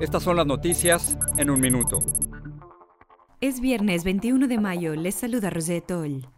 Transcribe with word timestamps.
Estas 0.00 0.22
son 0.22 0.36
las 0.36 0.46
noticias 0.46 1.18
en 1.38 1.50
un 1.50 1.58
minuto. 1.58 1.98
Es 3.40 3.60
viernes 3.60 4.04
21 4.04 4.46
de 4.46 4.58
mayo. 4.58 4.94
Les 4.94 5.16
saluda 5.16 5.50
Rosette 5.50 5.88
Toll. 5.88 6.28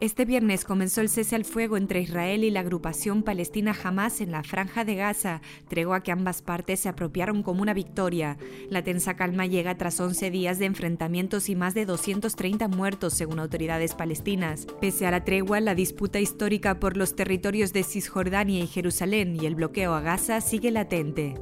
Este 0.00 0.26
viernes 0.26 0.66
comenzó 0.66 1.00
el 1.00 1.08
cese 1.08 1.34
al 1.34 1.46
fuego 1.46 1.78
entre 1.78 2.00
Israel 2.00 2.44
y 2.44 2.50
la 2.50 2.60
agrupación 2.60 3.22
palestina 3.22 3.74
Hamas 3.82 4.20
en 4.20 4.32
la 4.32 4.42
franja 4.42 4.84
de 4.84 4.96
Gaza, 4.96 5.40
tregua 5.68 6.02
que 6.02 6.12
ambas 6.12 6.42
partes 6.42 6.80
se 6.80 6.90
apropiaron 6.90 7.42
como 7.42 7.62
una 7.62 7.72
victoria. 7.72 8.36
La 8.68 8.82
tensa 8.82 9.16
calma 9.16 9.46
llega 9.46 9.78
tras 9.78 9.98
11 9.98 10.30
días 10.30 10.58
de 10.58 10.66
enfrentamientos 10.66 11.48
y 11.48 11.56
más 11.56 11.72
de 11.72 11.86
230 11.86 12.68
muertos, 12.68 13.14
según 13.14 13.38
autoridades 13.38 13.94
palestinas. 13.94 14.66
Pese 14.82 15.06
a 15.06 15.10
la 15.10 15.24
tregua, 15.24 15.60
la 15.60 15.74
disputa 15.74 16.20
histórica 16.20 16.80
por 16.80 16.98
los 16.98 17.16
territorios 17.16 17.72
de 17.72 17.82
Cisjordania 17.82 18.60
y 18.60 18.66
Jerusalén 18.66 19.38
y 19.40 19.46
el 19.46 19.54
bloqueo 19.54 19.94
a 19.94 20.02
Gaza 20.02 20.42
sigue 20.42 20.70
latente. 20.70 21.40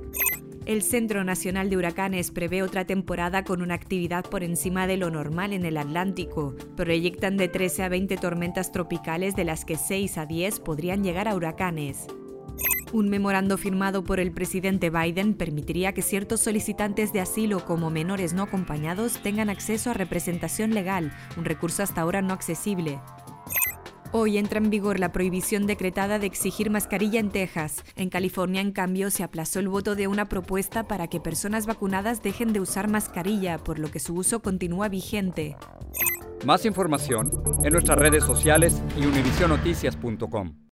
El 0.65 0.83
Centro 0.83 1.25
Nacional 1.25 1.71
de 1.71 1.77
Huracanes 1.77 2.31
prevé 2.31 2.63
otra 2.63 2.85
temporada 2.85 3.43
con 3.43 3.63
una 3.63 3.75
actividad 3.75 4.25
por 4.25 4.45
encima 4.45 4.87
de 4.87 4.97
lo 4.97 5.11
normal 5.11 5.53
en 5.53 5.65
el 5.65 5.77
Atlántico. 5.77 6.55
Proyectan 6.77 7.37
de 7.37 7.49
13 7.49 7.83
a 7.83 7.89
20 7.89 8.17
tormentas 8.17 8.71
tropicales, 8.71 9.35
de 9.35 9.43
las 9.43 9.65
que 9.65 9.77
6 9.77 10.19
a 10.19 10.27
10 10.27 10.61
podrían 10.61 11.03
llegar 11.03 11.27
a 11.27 11.35
huracanes. 11.35 12.07
Un 12.93 13.09
memorando 13.09 13.59
firmado 13.59 14.05
por 14.05 14.21
el 14.21 14.31
presidente 14.31 14.89
Biden 14.89 15.35
permitiría 15.35 15.95
que 15.95 16.03
ciertos 16.03 16.41
solicitantes 16.41 17.13
de 17.13 17.21
asilo 17.21 17.65
como 17.65 17.91
menores 17.91 18.33
no 18.33 18.45
acompañados 18.45 19.21
tengan 19.21 19.51
acceso 19.51 19.91
a 19.91 19.95
representación 19.95 20.75
legal, 20.75 21.13
un 21.37 21.45
recurso 21.45 21.83
hasta 21.83 22.03
ahora 22.03 22.23
no 22.23 22.35
accesible. 22.35 23.01
Hoy 24.15 24.37
entra 24.37 24.59
en 24.59 24.69
vigor 24.69 25.01
la 25.01 25.11
prohibición 25.11 25.67
decretada 25.67 26.19
de 26.19 26.27
exigir 26.27 26.69
mascarilla 26.69 27.19
en 27.19 27.31
Texas. 27.31 27.83
En 27.97 28.11
California, 28.11 28.61
en 28.61 28.71
cambio, 28.71 29.11
se 29.11 29.23
aplazó 29.23 29.59
el 29.59 29.69
voto 29.69 29.95
de 29.95 30.07
una 30.07 30.29
propuesta 30.29 30.87
para 30.87 31.07
que 31.07 31.19
personas 31.19 31.65
vacunadas 31.65 32.23
dejen 32.23 32.53
de 32.53 32.61
usar 32.61 32.89
mascarilla, 32.89 33.57
por 33.57 33.79
lo 33.79 33.91
que 33.91 34.01
su 34.01 34.15
uso 34.15 34.41
continúa 34.41 34.91
vigente. 34.91 35.57
Más 36.45 36.67
información 36.67 37.31
en 37.65 37.73
nuestras 37.73 37.99
redes 37.99 38.23
sociales 38.25 38.83
y 39.01 39.07
univisionoticias.com. 39.07 40.72